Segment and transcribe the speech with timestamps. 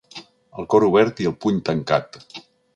[0.63, 2.21] El cor obert i el puny tancat!